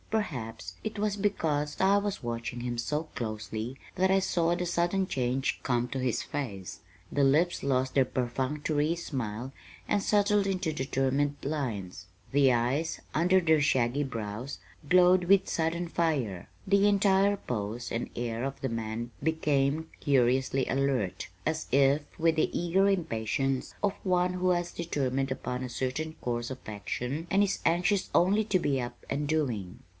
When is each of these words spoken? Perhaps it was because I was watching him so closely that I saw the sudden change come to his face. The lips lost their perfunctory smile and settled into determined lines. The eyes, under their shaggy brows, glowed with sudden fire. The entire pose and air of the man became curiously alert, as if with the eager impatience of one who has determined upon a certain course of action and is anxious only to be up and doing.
Perhaps 0.09 0.73
it 0.83 0.99
was 0.99 1.15
because 1.15 1.79
I 1.79 1.95
was 1.97 2.21
watching 2.23 2.61
him 2.61 2.77
so 2.79 3.03
closely 3.15 3.77
that 3.95 4.11
I 4.11 4.19
saw 4.19 4.55
the 4.55 4.65
sudden 4.65 5.07
change 5.07 5.59
come 5.63 5.87
to 5.89 5.99
his 5.99 6.21
face. 6.23 6.79
The 7.11 7.23
lips 7.23 7.63
lost 7.63 7.93
their 7.93 8.03
perfunctory 8.03 8.95
smile 8.95 9.53
and 9.87 10.01
settled 10.03 10.47
into 10.47 10.73
determined 10.73 11.35
lines. 11.43 12.07
The 12.33 12.51
eyes, 12.51 12.99
under 13.13 13.39
their 13.39 13.61
shaggy 13.61 14.03
brows, 14.03 14.57
glowed 14.89 15.25
with 15.25 15.47
sudden 15.47 15.87
fire. 15.87 16.49
The 16.67 16.87
entire 16.89 17.37
pose 17.37 17.89
and 17.91 18.09
air 18.15 18.43
of 18.43 18.59
the 18.59 18.69
man 18.69 19.11
became 19.23 19.87
curiously 20.01 20.65
alert, 20.67 21.29
as 21.45 21.67
if 21.71 22.01
with 22.19 22.35
the 22.35 22.49
eager 22.59 22.89
impatience 22.89 23.75
of 23.83 23.93
one 24.03 24.33
who 24.33 24.49
has 24.49 24.73
determined 24.73 25.31
upon 25.31 25.63
a 25.63 25.69
certain 25.69 26.15
course 26.21 26.49
of 26.49 26.57
action 26.67 27.27
and 27.29 27.43
is 27.43 27.59
anxious 27.65 28.09
only 28.13 28.43
to 28.45 28.59
be 28.59 28.81
up 28.81 29.05
and 29.09 29.27
doing. 29.27 29.79